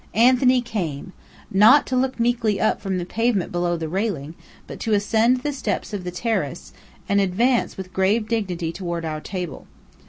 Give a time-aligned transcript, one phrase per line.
[0.15, 1.13] Anthony came!
[1.51, 4.33] Not to look meekly up from the pavement below the railing,
[4.65, 6.73] but to ascend the steps of the terrace,
[7.07, 9.67] and advance with grave dignity toward our table.